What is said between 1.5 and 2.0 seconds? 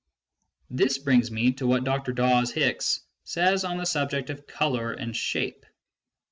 to what